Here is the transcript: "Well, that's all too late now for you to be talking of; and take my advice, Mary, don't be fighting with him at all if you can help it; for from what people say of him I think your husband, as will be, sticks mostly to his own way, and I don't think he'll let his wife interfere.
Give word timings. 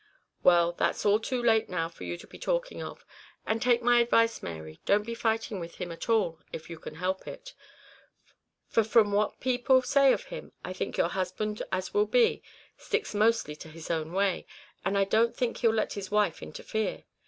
"Well, 0.41 0.71
that's 0.71 1.05
all 1.05 1.19
too 1.19 1.43
late 1.43 1.69
now 1.69 1.87
for 1.87 2.05
you 2.05 2.17
to 2.17 2.25
be 2.25 2.39
talking 2.39 2.81
of; 2.81 3.05
and 3.45 3.61
take 3.61 3.83
my 3.83 3.99
advice, 3.99 4.41
Mary, 4.41 4.79
don't 4.83 5.05
be 5.05 5.13
fighting 5.13 5.59
with 5.59 5.75
him 5.75 5.91
at 5.91 6.09
all 6.09 6.39
if 6.51 6.71
you 6.71 6.79
can 6.79 6.95
help 6.95 7.27
it; 7.27 7.53
for 8.67 8.83
from 8.83 9.11
what 9.11 9.39
people 9.39 9.83
say 9.83 10.11
of 10.11 10.23
him 10.23 10.53
I 10.65 10.73
think 10.73 10.97
your 10.97 11.09
husband, 11.09 11.61
as 11.71 11.93
will 11.93 12.07
be, 12.07 12.41
sticks 12.79 13.13
mostly 13.13 13.55
to 13.57 13.67
his 13.69 13.91
own 13.91 14.11
way, 14.11 14.47
and 14.83 14.97
I 14.97 15.03
don't 15.03 15.35
think 15.37 15.57
he'll 15.57 15.71
let 15.71 15.93
his 15.93 16.09
wife 16.09 16.41
interfere. 16.41 17.03